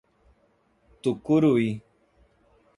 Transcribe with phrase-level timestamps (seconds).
[1.01, 1.69] Tucuruí